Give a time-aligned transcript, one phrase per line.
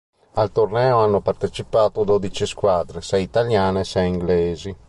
[0.31, 4.75] Al torneo hanno partecipato dodici squadre, sei italiane e sei inglesi.